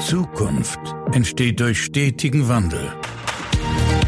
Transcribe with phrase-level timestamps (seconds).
[0.00, 0.80] Zukunft
[1.12, 2.90] entsteht durch stetigen Wandel.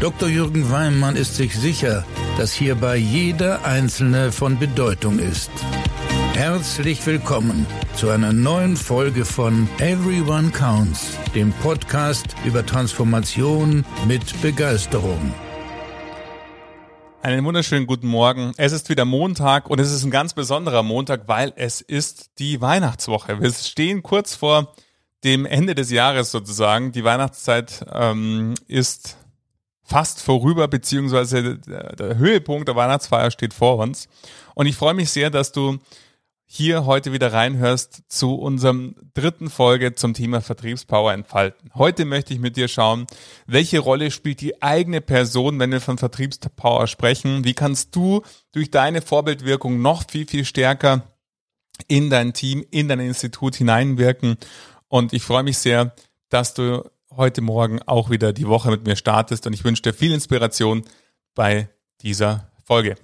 [0.01, 0.27] Dr.
[0.27, 2.03] Jürgen Weimann ist sich sicher,
[2.37, 5.51] dass hierbei jeder Einzelne von Bedeutung ist.
[6.33, 15.33] Herzlich willkommen zu einer neuen Folge von Everyone Counts, dem Podcast über Transformation mit Begeisterung.
[17.21, 18.53] Einen wunderschönen guten Morgen.
[18.57, 22.59] Es ist wieder Montag und es ist ein ganz besonderer Montag, weil es ist die
[22.61, 23.39] Weihnachtswoche.
[23.39, 24.73] Wir stehen kurz vor
[25.23, 26.91] dem Ende des Jahres sozusagen.
[26.91, 29.17] Die Weihnachtszeit ähm, ist
[29.83, 34.07] fast vorüber, beziehungsweise der, der Höhepunkt der Weihnachtsfeier steht vor uns.
[34.55, 35.79] Und ich freue mich sehr, dass du
[36.55, 41.71] hier heute wieder reinhörst zu unserem dritten Folge zum Thema Vertriebspower entfalten.
[41.73, 43.07] Heute möchte ich mit dir schauen,
[43.47, 47.43] welche Rolle spielt die eigene Person, wenn wir von Vertriebspower sprechen?
[47.43, 51.01] Wie kannst du durch deine Vorbildwirkung noch viel, viel stärker
[51.87, 54.37] in dein Team, in dein Institut hineinwirken?
[54.93, 55.95] Und ich freue mich sehr,
[56.29, 59.91] dass du heute Morgen auch wieder die Woche mit mir startest und ich wünsche dir
[59.91, 60.85] viel Inspiration
[61.33, 61.67] bei
[62.01, 62.95] dieser Folge.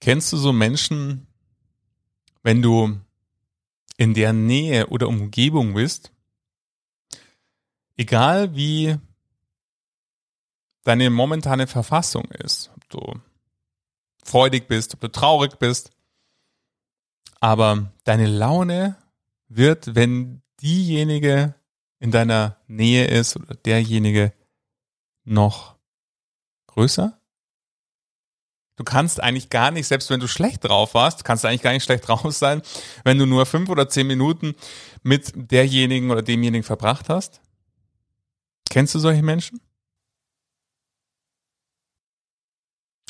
[0.00, 1.26] Kennst du so Menschen,
[2.42, 3.00] wenn du
[3.96, 6.12] in der Nähe oder Umgebung bist,
[7.96, 8.98] egal wie
[10.86, 13.20] deine momentane Verfassung ist, ob du
[14.22, 15.90] freudig bist, ob du traurig bist,
[17.40, 18.96] aber deine Laune
[19.48, 21.54] wird, wenn diejenige
[21.98, 24.32] in deiner Nähe ist oder derjenige
[25.24, 25.76] noch
[26.68, 27.20] größer?
[28.76, 31.72] Du kannst eigentlich gar nicht, selbst wenn du schlecht drauf warst, kannst du eigentlich gar
[31.72, 32.62] nicht schlecht drauf sein,
[33.02, 34.54] wenn du nur fünf oder zehn Minuten
[35.02, 37.40] mit derjenigen oder demjenigen verbracht hast.
[38.70, 39.60] Kennst du solche Menschen?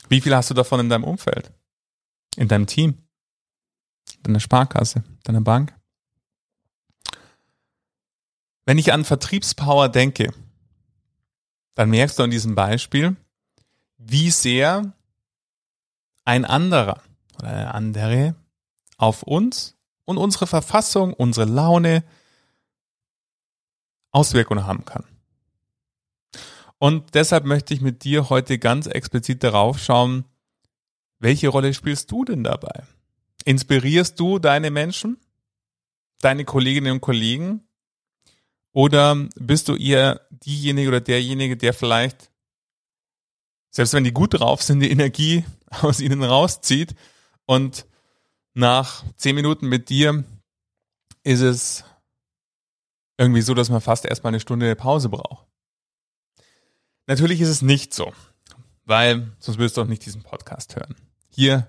[0.08, 1.52] Wie viel hast du davon in deinem Umfeld?
[2.36, 3.06] In deinem Team?
[4.22, 5.04] Deiner Sparkasse?
[5.24, 5.74] Deiner Bank?
[8.64, 10.32] Wenn ich an Vertriebspower denke,
[11.74, 13.16] dann merkst du an diesem Beispiel,
[13.98, 14.92] wie sehr
[16.24, 17.02] ein anderer
[17.38, 18.34] oder eine andere
[18.96, 22.02] auf uns und unsere Verfassung, unsere Laune
[24.10, 25.04] Auswirkungen haben kann.
[26.78, 30.24] Und deshalb möchte ich mit dir heute ganz explizit darauf schauen,
[31.18, 32.84] welche Rolle spielst du denn dabei?
[33.44, 35.18] Inspirierst du deine Menschen,
[36.20, 37.62] deine Kolleginnen und Kollegen?
[38.72, 42.30] Oder bist du eher diejenige oder derjenige, der vielleicht
[43.76, 45.44] selbst wenn die gut drauf sind, die Energie
[45.82, 46.94] aus ihnen rauszieht.
[47.44, 47.86] Und
[48.54, 50.24] nach zehn Minuten mit dir
[51.22, 51.84] ist es
[53.18, 55.46] irgendwie so, dass man fast erstmal eine Stunde Pause braucht.
[57.06, 58.12] Natürlich ist es nicht so,
[58.84, 60.96] weil sonst würdest du auch nicht diesen Podcast hören.
[61.28, 61.68] Hier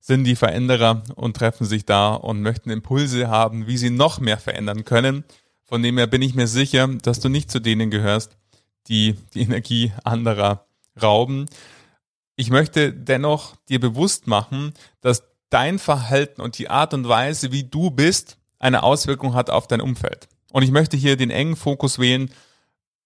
[0.00, 4.38] sind die Veränderer und treffen sich da und möchten Impulse haben, wie sie noch mehr
[4.38, 5.24] verändern können.
[5.64, 8.36] Von dem her bin ich mir sicher, dass du nicht zu denen gehörst,
[8.88, 10.66] die die Energie anderer
[11.00, 11.46] rauben.
[12.36, 17.64] Ich möchte dennoch dir bewusst machen, dass dein Verhalten und die Art und Weise, wie
[17.64, 20.28] du bist, eine Auswirkung hat auf dein Umfeld.
[20.50, 22.30] Und ich möchte hier den engen Fokus wählen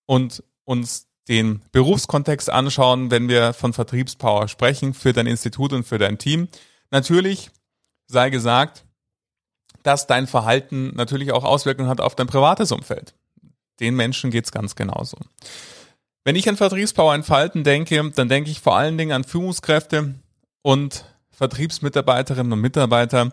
[0.07, 5.99] und uns den Berufskontext anschauen, wenn wir von Vertriebspower sprechen für dein Institut und für
[5.99, 6.49] dein Team.
[6.91, 7.51] Natürlich
[8.07, 8.85] sei gesagt,
[9.83, 13.15] dass dein Verhalten natürlich auch Auswirkungen hat auf dein privates Umfeld.
[13.81, 15.19] Den Menschen geht's ganz genauso.
[16.25, 20.15] Wenn ich an Vertriebspower entfalten denke, dann denke ich vor allen Dingen an Führungskräfte
[20.63, 23.33] und Vertriebsmitarbeiterinnen und Mitarbeiter,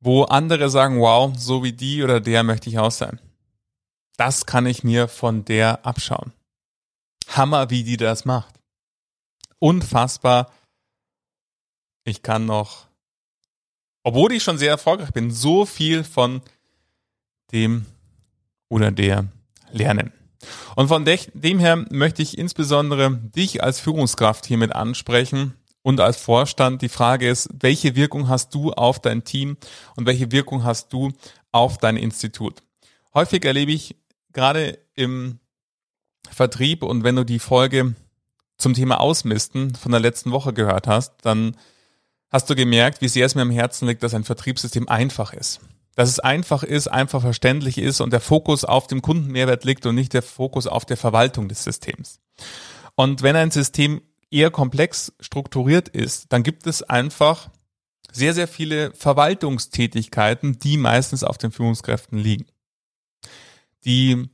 [0.00, 3.20] wo andere sagen, wow, so wie die oder der möchte ich auch sein.
[4.16, 6.32] Das kann ich mir von der abschauen.
[7.28, 8.54] Hammer, wie die das macht.
[9.58, 10.52] Unfassbar.
[12.04, 12.86] Ich kann noch,
[14.02, 16.42] obwohl ich schon sehr erfolgreich bin, so viel von
[17.52, 17.86] dem
[18.68, 19.26] oder der
[19.70, 20.12] lernen.
[20.76, 26.82] Und von dem her möchte ich insbesondere dich als Führungskraft hiermit ansprechen und als Vorstand.
[26.82, 29.56] Die Frage ist, welche Wirkung hast du auf dein Team
[29.96, 31.12] und welche Wirkung hast du
[31.52, 32.62] auf dein Institut?
[33.14, 33.96] Häufig erlebe ich
[34.32, 35.38] gerade im
[36.30, 37.94] Vertrieb und wenn du die Folge
[38.58, 41.56] zum Thema Ausmisten von der letzten Woche gehört hast, dann
[42.30, 45.60] hast du gemerkt, wie sehr es mir am Herzen liegt, dass ein Vertriebssystem einfach ist
[45.94, 49.94] dass es einfach ist, einfach verständlich ist und der Fokus auf dem Kundenmehrwert liegt und
[49.94, 52.20] nicht der Fokus auf der Verwaltung des Systems.
[52.96, 57.50] Und wenn ein System eher komplex strukturiert ist, dann gibt es einfach
[58.10, 62.46] sehr, sehr viele Verwaltungstätigkeiten, die meistens auf den Führungskräften liegen.
[63.84, 64.28] Die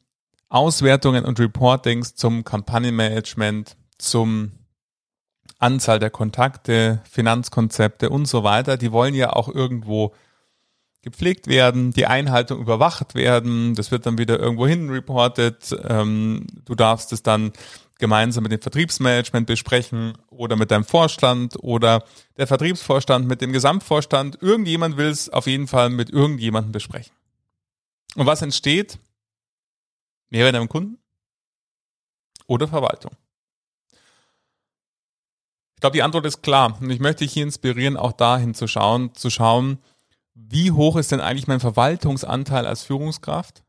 [0.51, 4.53] Auswertungen und Reportings zum Kampagnenmanagement, zum
[5.59, 10.13] Anzahl der Kontakte, Finanzkonzepte und so weiter, die wollen ja auch irgendwo
[11.03, 16.75] gepflegt werden, die Einhaltung überwacht werden, das wird dann wieder irgendwo hin reportet, ähm, du
[16.75, 17.53] darfst es dann
[17.99, 22.03] gemeinsam mit dem Vertriebsmanagement besprechen oder mit deinem Vorstand oder
[22.37, 24.39] der Vertriebsvorstand mit dem Gesamtvorstand.
[24.41, 27.13] Irgendjemand will es auf jeden Fall mit irgendjemandem besprechen.
[28.17, 28.99] Und was entsteht?
[30.31, 30.99] Mehrwert am Kunden
[32.47, 33.13] oder Verwaltung?
[35.75, 36.77] Ich glaube, die Antwort ist klar.
[36.81, 39.79] Und ich möchte dich hier inspirieren, auch dahin zu schauen, zu schauen,
[40.35, 43.63] wie hoch ist denn eigentlich mein Verwaltungsanteil als Führungskraft?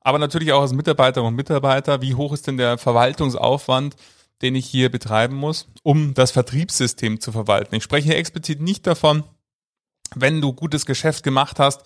[0.00, 3.96] Aber natürlich auch als Mitarbeiter und Mitarbeiter, wie hoch ist denn der Verwaltungsaufwand,
[4.42, 7.74] den ich hier betreiben muss, um das Vertriebssystem zu verwalten?
[7.74, 9.24] Ich spreche hier explizit nicht davon,
[10.14, 11.82] wenn du gutes Geschäft gemacht hast,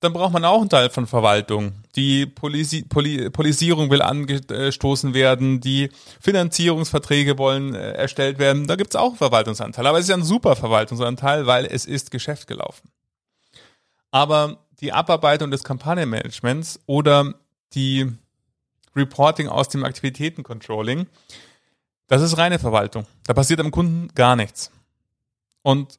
[0.00, 1.72] dann braucht man auch einen Teil von Verwaltung.
[1.94, 5.90] Die Polisi Poli Polisierung will angestoßen werden, die
[6.20, 8.66] Finanzierungsverträge wollen äh, erstellt werden.
[8.66, 9.86] Da gibt es auch Verwaltungsanteil.
[9.86, 12.90] Aber es ist ja ein super Verwaltungsanteil, weil es ist Geschäft gelaufen.
[14.10, 17.34] Aber die Abarbeitung des Kampagnenmanagements oder
[17.72, 18.12] die
[18.94, 21.06] Reporting aus dem Aktivitätencontrolling,
[22.06, 23.06] das ist reine Verwaltung.
[23.24, 24.70] Da passiert am Kunden gar nichts.
[25.62, 25.98] Und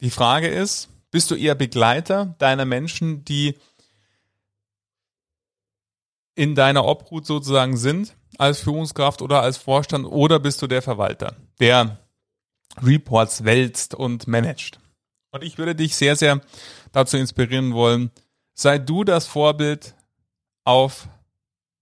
[0.00, 3.54] die Frage ist, bist du eher Begleiter deiner Menschen, die
[6.34, 11.36] in deiner Obhut sozusagen sind, als Führungskraft oder als Vorstand, oder bist du der Verwalter,
[11.60, 11.98] der
[12.82, 14.80] Reports wälzt und managt?
[15.30, 16.40] Und ich würde dich sehr, sehr
[16.92, 18.10] dazu inspirieren wollen,
[18.54, 19.94] sei du das Vorbild
[20.64, 21.08] auf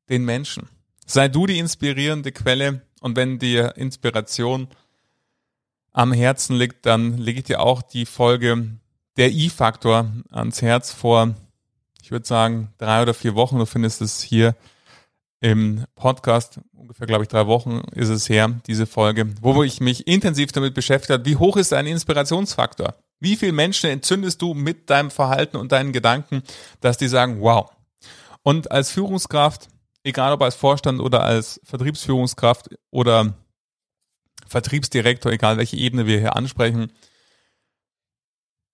[0.09, 0.69] den Menschen.
[1.07, 4.69] Sei du die inspirierende Quelle und wenn dir Inspiration
[5.93, 8.81] am Herzen liegt, dann lege ich dir auch die Folge
[9.17, 11.35] der I-Faktor ans Herz vor,
[12.03, 13.59] ich würde sagen, drei oder vier Wochen.
[13.59, 14.57] Du findest es hier
[15.41, 20.07] im Podcast, ungefähr, glaube ich, drei Wochen ist es her, diese Folge, wo ich mich
[20.07, 22.95] intensiv damit beschäftigt habe, wie hoch ist dein Inspirationsfaktor?
[23.21, 26.43] Wie viele Menschen entzündest du mit deinem Verhalten und deinen Gedanken,
[26.81, 27.71] dass die sagen, wow.
[28.43, 29.69] Und als Führungskraft,
[30.03, 33.35] egal ob als Vorstand oder als Vertriebsführungskraft oder
[34.47, 36.93] Vertriebsdirektor, egal welche Ebene wir hier ansprechen,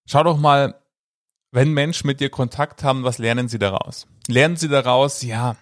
[0.06, 0.81] schau doch mal,
[1.53, 4.06] wenn Menschen mit dir Kontakt haben, was lernen sie daraus?
[4.29, 5.56] Lernen sie daraus, ja,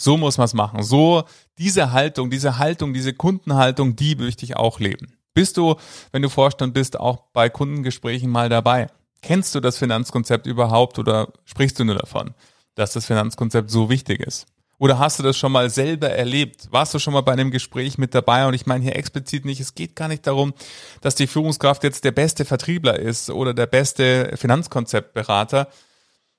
[0.00, 0.82] so muss man es machen.
[0.82, 1.24] So
[1.58, 5.12] diese Haltung, diese Haltung, diese Kundenhaltung, die möchte ich auch leben.
[5.34, 5.76] Bist du,
[6.10, 8.88] wenn du Vorstand bist, auch bei Kundengesprächen mal dabei?
[9.20, 12.34] Kennst du das Finanzkonzept überhaupt oder sprichst du nur davon,
[12.74, 14.46] dass das Finanzkonzept so wichtig ist?
[14.80, 16.68] Oder hast du das schon mal selber erlebt?
[16.70, 18.46] Warst du schon mal bei einem Gespräch mit dabei?
[18.46, 20.54] Und ich meine hier explizit nicht, es geht gar nicht darum,
[21.02, 25.68] dass die Führungskraft jetzt der beste Vertriebler ist oder der beste Finanzkonzeptberater.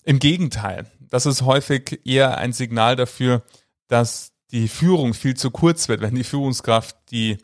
[0.04, 3.44] Im Gegenteil, das ist häufig eher ein Signal dafür,
[3.88, 7.38] dass die Führung viel zu kurz wird, wenn die Führungskraft die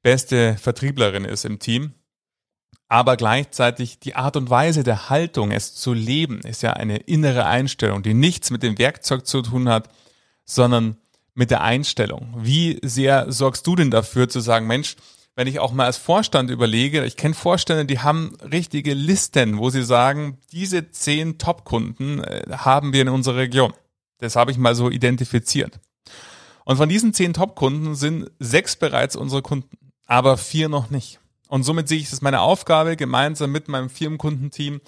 [0.00, 1.94] beste Vertrieblerin ist im Team.
[2.86, 7.46] Aber gleichzeitig die Art und Weise der Haltung, es zu leben, ist ja eine innere
[7.46, 9.88] Einstellung, die nichts mit dem Werkzeug zu tun hat,
[10.54, 10.96] sondern
[11.34, 12.34] mit der Einstellung.
[12.36, 14.96] Wie sehr sorgst du denn dafür zu sagen, Mensch,
[15.36, 19.70] wenn ich auch mal als Vorstand überlege, ich kenne Vorstände, die haben richtige Listen, wo
[19.70, 23.72] sie sagen, diese zehn Top-Kunden äh, haben wir in unserer Region.
[24.18, 25.78] Das habe ich mal so identifiziert.
[26.64, 31.20] Und von diesen zehn Top-Kunden sind sechs bereits unsere Kunden aber vier noch nicht.
[31.48, 34.80] Und somit sehe ich es meine Aufgabe, gemeinsam mit meinem Firmenkundenteam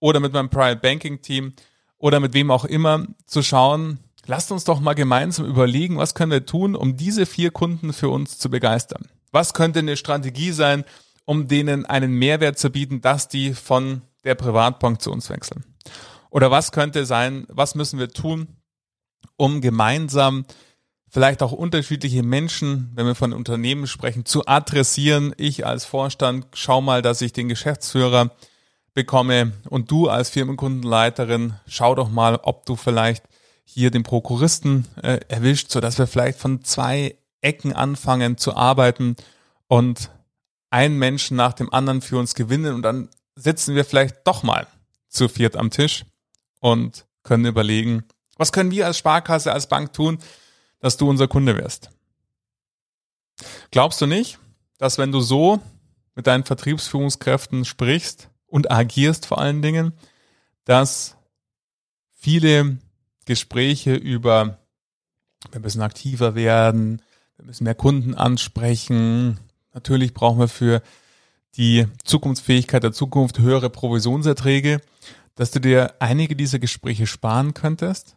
[0.00, 1.52] oder mit meinem Private Banking Team
[1.98, 6.32] oder mit wem auch immer zu schauen, lasst uns doch mal gemeinsam überlegen, was können
[6.32, 9.08] wir tun, um diese vier Kunden für uns zu begeistern.
[9.32, 10.84] Was könnte eine Strategie sein,
[11.24, 15.64] um denen einen Mehrwert zu bieten, dass die von der Privatbank zu uns wechseln?
[16.30, 18.48] Oder was könnte sein, was müssen wir tun,
[19.36, 20.44] um gemeinsam
[21.14, 25.32] vielleicht auch unterschiedliche Menschen, wenn wir von Unternehmen sprechen, zu adressieren.
[25.36, 28.32] Ich als Vorstand schau mal, dass ich den Geschäftsführer
[28.94, 33.22] bekomme und du als Firmenkundenleiterin schau doch mal, ob du vielleicht
[33.64, 39.16] hier den Prokuristen äh, erwischt, so dass wir vielleicht von zwei Ecken anfangen zu arbeiten
[39.66, 40.10] und
[40.70, 44.66] einen Menschen nach dem anderen für uns gewinnen und dann sitzen wir vielleicht doch mal
[45.08, 46.04] zu viert am Tisch
[46.60, 48.04] und können überlegen,
[48.36, 50.18] was können wir als Sparkasse, als Bank tun,
[50.80, 51.90] dass du unser Kunde wirst.
[53.70, 54.38] Glaubst du nicht,
[54.78, 55.60] dass wenn du so
[56.14, 59.92] mit deinen Vertriebsführungskräften sprichst und agierst vor allen Dingen,
[60.64, 61.16] dass
[62.12, 62.78] viele
[63.24, 64.58] Gespräche über
[65.50, 67.02] wir müssen aktiver werden,
[67.36, 69.38] wir müssen mehr Kunden ansprechen.
[69.72, 70.82] Natürlich brauchen wir für
[71.56, 74.80] die Zukunftsfähigkeit der Zukunft höhere Provisionserträge,
[75.34, 78.16] dass du dir einige dieser Gespräche sparen könntest?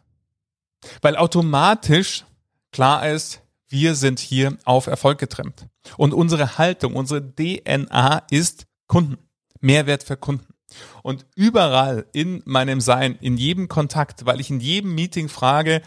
[1.02, 2.24] Weil automatisch
[2.72, 5.66] klar ist, Wir sind hier auf Erfolg getrimmt.
[5.98, 9.18] Und unsere Haltung, unsere DNA ist Kunden.
[9.60, 10.54] Mehrwert für Kunden.
[11.02, 15.82] Und überall in meinem Sein, in jedem Kontakt, weil ich in jedem Meeting frage,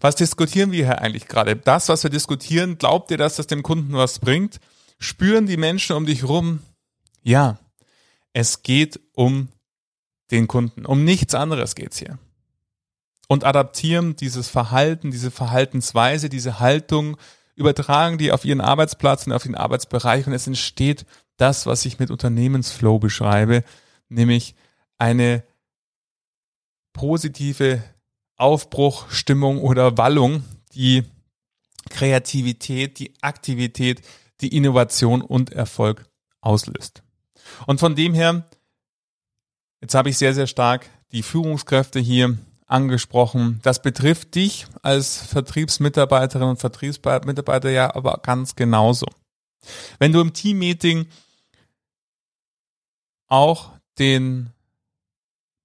[0.00, 1.56] was diskutieren wir hier eigentlich gerade?
[1.56, 4.60] Das, was wir diskutieren, glaubt ihr, dass das dem Kunden was bringt?
[4.98, 6.60] Spüren die Menschen um dich rum?
[7.22, 7.58] Ja,
[8.32, 9.48] es geht um
[10.30, 10.84] den Kunden.
[10.84, 12.18] Um nichts anderes geht's hier.
[13.28, 17.16] Und adaptieren dieses Verhalten, diese Verhaltensweise, diese Haltung,
[17.56, 21.04] übertragen die auf ihren Arbeitsplatz und auf den Arbeitsbereich und es entsteht
[21.36, 23.64] das, was ich mit Unternehmensflow beschreibe,
[24.08, 24.54] nämlich
[24.98, 25.44] eine
[26.92, 27.82] positive
[28.36, 31.04] Aufbruchstimmung oder Wallung, die
[31.90, 34.02] Kreativität, die Aktivität,
[34.40, 36.08] die Innovation und Erfolg
[36.40, 37.02] auslöst.
[37.66, 38.48] Und von dem her,
[39.80, 42.36] jetzt habe ich sehr, sehr stark die Führungskräfte hier
[42.66, 43.60] angesprochen.
[43.62, 49.06] Das betrifft dich als Vertriebsmitarbeiterin und Vertriebsmitarbeiter ja aber ganz genauso.
[49.98, 51.06] Wenn du im Teammeeting
[53.26, 54.52] auch den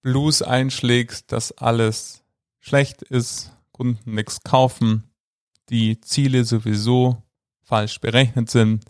[0.01, 2.23] Blues einschlägst, dass alles
[2.59, 5.03] schlecht ist, Kunden nichts kaufen,
[5.69, 7.23] die Ziele sowieso
[7.63, 8.85] falsch berechnet sind,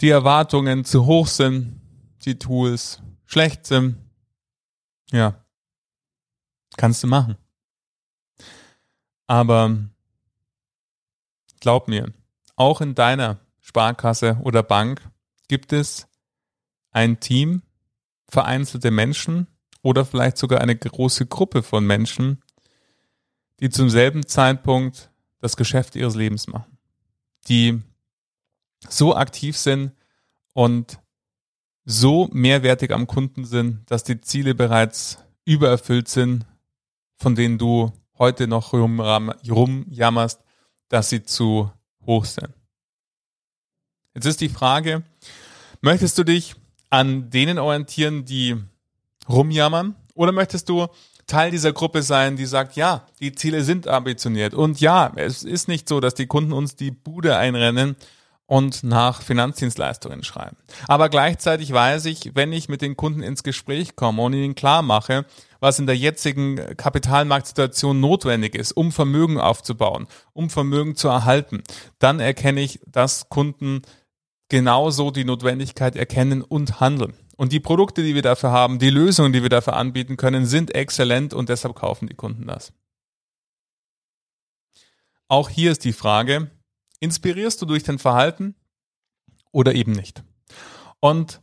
[0.00, 1.80] die Erwartungen zu hoch sind,
[2.24, 3.98] die Tools schlecht sind,
[5.10, 5.44] ja,
[6.76, 7.36] kannst du machen.
[9.26, 9.78] Aber
[11.60, 12.12] glaub mir,
[12.56, 15.02] auch in deiner Sparkasse oder Bank
[15.48, 16.06] gibt es
[16.90, 17.62] ein Team,
[18.28, 19.46] vereinzelte Menschen
[19.82, 22.42] oder vielleicht sogar eine große Gruppe von Menschen,
[23.60, 26.78] die zum selben Zeitpunkt das Geschäft ihres Lebens machen,
[27.48, 27.82] die
[28.88, 29.92] so aktiv sind
[30.52, 30.98] und
[31.84, 36.46] so mehrwertig am Kunden sind, dass die Ziele bereits übererfüllt sind,
[37.16, 40.40] von denen du heute noch rumjammerst,
[40.88, 41.70] dass sie zu
[42.06, 42.54] hoch sind.
[44.14, 45.02] Jetzt ist die Frage,
[45.80, 46.54] möchtest du dich
[46.94, 48.56] an denen orientieren, die
[49.28, 49.94] rumjammern?
[50.14, 50.86] Oder möchtest du
[51.26, 55.68] Teil dieser Gruppe sein, die sagt, ja, die Ziele sind ambitioniert und ja, es ist
[55.68, 57.96] nicht so, dass die Kunden uns die Bude einrennen
[58.46, 60.56] und nach Finanzdienstleistungen schreiben.
[60.86, 64.82] Aber gleichzeitig weiß ich, wenn ich mit den Kunden ins Gespräch komme und ihnen klar
[64.82, 65.24] mache,
[65.60, 71.62] was in der jetzigen Kapitalmarktsituation notwendig ist, um Vermögen aufzubauen, um Vermögen zu erhalten,
[71.98, 73.80] dann erkenne ich, dass Kunden
[74.48, 77.14] genauso die Notwendigkeit erkennen und handeln.
[77.36, 80.74] Und die Produkte, die wir dafür haben, die Lösungen, die wir dafür anbieten können, sind
[80.74, 82.72] exzellent und deshalb kaufen die Kunden das.
[85.26, 86.50] Auch hier ist die Frage,
[87.00, 88.54] inspirierst du durch dein Verhalten
[89.50, 90.22] oder eben nicht?
[91.00, 91.40] Und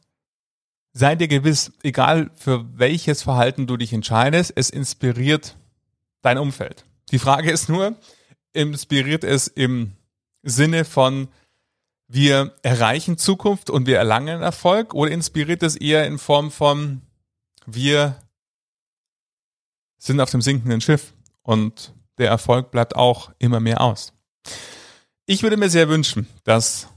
[0.94, 5.58] sei dir gewiss, egal für welches Verhalten du dich entscheidest, es inspiriert
[6.22, 6.86] dein Umfeld.
[7.12, 7.96] Die Frage ist nur,
[8.54, 9.94] inspiriert es im
[10.44, 11.28] Sinne von,
[12.14, 17.02] wir erreichen Zukunft und wir erlangen Erfolg oder inspiriert es eher in Form von
[17.66, 18.22] wir
[19.98, 24.12] sind auf dem sinkenden Schiff und der Erfolg bleibt auch immer mehr aus.
[25.26, 26.90] Ich würde mir sehr wünschen, dass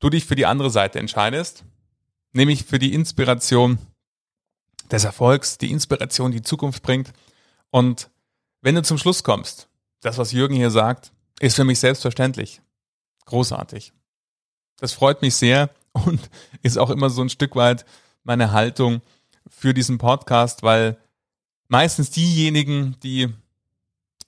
[0.00, 1.64] du dich für die andere Seite entscheidest,
[2.32, 3.78] nämlich für die Inspiration
[4.90, 7.14] des Erfolgs, die Inspiration, die Zukunft bringt.
[7.70, 8.10] Und
[8.60, 9.68] wenn du zum Schluss kommst,
[10.00, 12.60] das, was Jürgen hier sagt, ist für mich selbstverständlich.
[13.24, 13.94] Großartig.
[14.82, 16.28] Das freut mich sehr und
[16.62, 17.86] ist auch immer so ein Stück weit
[18.24, 19.00] meine Haltung
[19.48, 20.98] für diesen Podcast, weil
[21.68, 23.28] meistens diejenigen, die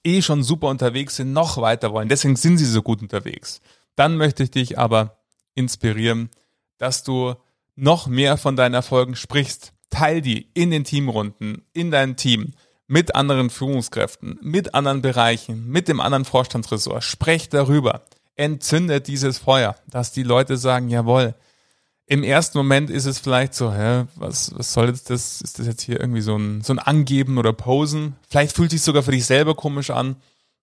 [0.05, 2.07] eh schon super unterwegs sind, noch weiter wollen.
[2.07, 3.59] Deswegen sind sie so gut unterwegs.
[3.97, 5.17] Dann möchte ich dich aber
[5.55, 6.29] inspirieren,
[6.77, 7.35] dass du
[7.75, 9.73] noch mehr von deinen Erfolgen sprichst.
[9.89, 12.53] Teil die in den Teamrunden, in deinem Team,
[12.87, 17.03] mit anderen Führungskräften, mit anderen Bereichen, mit dem anderen Vorstandsressort.
[17.03, 21.35] Sprech darüber entzündet dieses Feuer, dass die Leute sagen, jawohl,
[22.07, 25.41] im ersten Moment ist es vielleicht so, hä, was, was soll jetzt das?
[25.41, 28.15] Ist das jetzt hier irgendwie so ein, so ein Angeben oder Posen?
[28.29, 30.15] Vielleicht fühlt sich sogar für dich selber komisch an,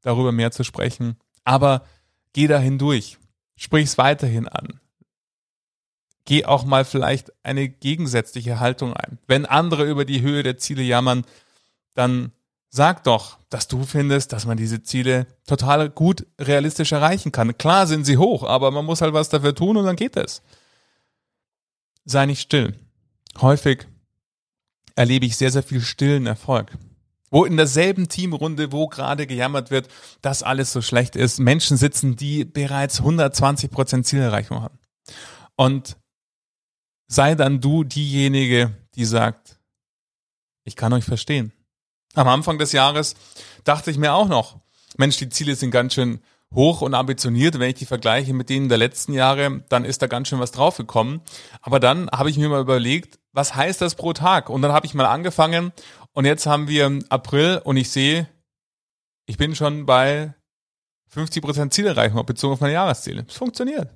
[0.03, 1.17] darüber mehr zu sprechen.
[1.45, 1.85] Aber
[2.33, 3.19] geh da hindurch.
[3.57, 4.81] Sprich's weiterhin an.
[6.25, 9.19] Geh auch mal vielleicht eine gegensätzliche Haltung ein.
[9.27, 11.25] Wenn andere über die Höhe der Ziele jammern,
[11.95, 12.31] dann
[12.75, 17.59] Sag doch, dass du findest, dass man diese Ziele total gut realistisch erreichen kann.
[17.59, 20.41] Klar sind sie hoch, aber man muss halt was dafür tun und dann geht es.
[22.07, 22.75] Sei nicht still.
[23.43, 23.87] Häufig
[24.95, 26.73] erlebe ich sehr, sehr viel stillen Erfolg.
[27.31, 29.89] Wo in derselben Teamrunde, wo gerade gejammert wird,
[30.23, 34.79] dass alles so schlecht ist, Menschen sitzen, die bereits 120 Prozent Zielerreichung haben.
[35.57, 35.99] Und
[37.07, 39.61] sei dann du diejenige, die sagt,
[40.65, 41.53] ich kann euch verstehen
[42.15, 43.15] am Anfang des Jahres
[43.65, 44.59] dachte ich mir auch noch,
[44.97, 46.21] Mensch, die Ziele sind ganz schön
[46.55, 47.59] hoch und ambitioniert.
[47.59, 50.53] Wenn ich die vergleiche mit denen der letzten Jahre, dann ist da ganz schön was
[50.53, 51.23] draufgekommen.
[51.61, 54.51] Aber dann habe ich mir mal überlegt, was heißt das pro Tag?
[54.51, 55.73] Und dann habe ich mal angefangen
[56.13, 58.29] und jetzt haben wir April und ich sehe,
[59.27, 60.35] ich bin schon bei
[61.15, 63.25] 50% Zielerreichung bezogen auf meine Jahresziele.
[63.29, 63.89] Es funktioniert.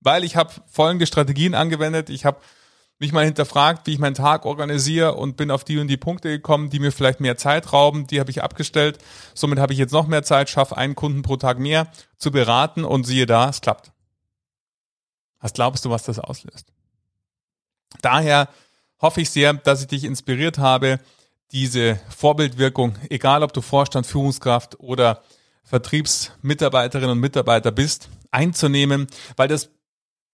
[0.00, 2.10] Weil ich habe folgende Strategien angewendet.
[2.10, 2.40] Ich habe
[3.04, 6.30] mich mal hinterfragt, wie ich meinen Tag organisiere und bin auf die und die Punkte
[6.30, 8.06] gekommen, die mir vielleicht mehr Zeit rauben.
[8.06, 8.98] Die habe ich abgestellt.
[9.34, 12.84] Somit habe ich jetzt noch mehr Zeit, schaffe einen Kunden pro Tag mehr zu beraten
[12.84, 13.92] und siehe da, es klappt.
[15.40, 16.72] Was glaubst du, was das auslöst?
[18.00, 18.48] Daher
[19.00, 20.98] hoffe ich sehr, dass ich dich inspiriert habe,
[21.52, 25.22] diese Vorbildwirkung, egal ob du Vorstand, Führungskraft oder
[25.64, 29.06] Vertriebsmitarbeiterinnen und Mitarbeiter bist, einzunehmen,
[29.36, 29.70] weil das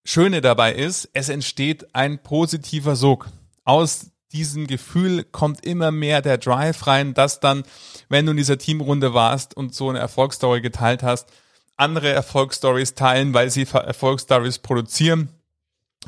[0.04, 3.28] Schöne dabei ist, es entsteht ein positiver Sog.
[3.64, 7.64] Aus diesem Gefühl kommt immer mehr der Drive rein, dass dann,
[8.08, 11.28] wenn du in dieser Teamrunde warst und so eine Erfolgsstory geteilt hast,
[11.76, 15.28] andere Erfolgsstories teilen, weil sie Erfolgsstories produzieren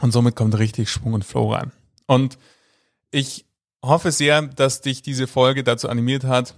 [0.00, 1.72] und somit kommt richtig Schwung und Flow rein.
[2.06, 2.38] Und
[3.10, 3.44] ich
[3.82, 6.54] hoffe sehr, dass dich diese Folge dazu animiert hat,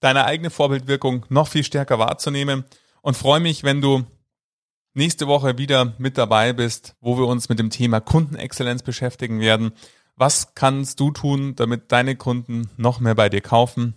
[0.00, 2.64] deine eigene Vorbildwirkung noch viel stärker wahrzunehmen
[3.02, 4.04] und freue mich, wenn du
[4.94, 9.72] nächste Woche wieder mit dabei bist, wo wir uns mit dem Thema Kundenexzellenz beschäftigen werden.
[10.16, 13.94] Was kannst du tun, damit deine Kunden noch mehr bei dir kaufen?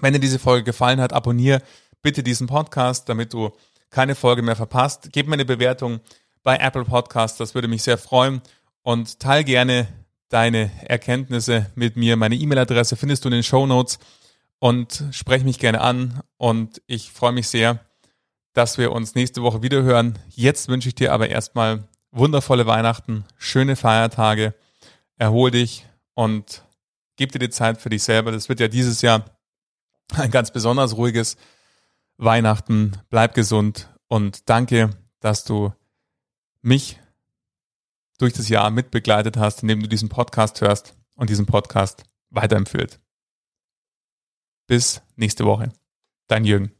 [0.00, 1.62] Wenn dir diese Folge gefallen hat, abonniere
[2.02, 3.50] bitte diesen Podcast, damit du
[3.90, 5.10] keine Folge mehr verpasst.
[5.12, 6.00] Gib mir eine Bewertung
[6.42, 8.42] bei Apple Podcast, das würde mich sehr freuen
[8.82, 9.88] und teil gerne
[10.28, 12.16] deine Erkenntnisse mit mir.
[12.16, 13.98] Meine E-Mail-Adresse findest du in den Show Notes
[14.58, 17.80] und spreche mich gerne an und ich freue mich sehr,
[18.54, 20.18] dass wir uns nächste Woche wieder hören.
[20.30, 24.54] Jetzt wünsche ich dir aber erstmal wundervolle Weihnachten, schöne Feiertage,
[25.16, 26.64] erhol dich und
[27.16, 28.32] gib dir die Zeit für dich selber.
[28.32, 29.24] Das wird ja dieses Jahr
[30.14, 31.36] ein ganz besonders ruhiges
[32.16, 32.92] Weihnachten.
[33.10, 35.72] Bleib gesund und danke, dass du
[36.62, 37.00] mich
[38.18, 43.00] durch das Jahr mitbegleitet hast, indem du diesen Podcast hörst und diesen Podcast weiterempfühlt.
[44.66, 45.72] Bis nächste Woche.
[46.28, 46.72] Dein Jürgen.